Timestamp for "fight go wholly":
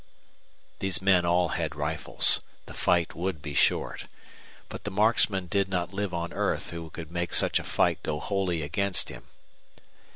7.63-8.63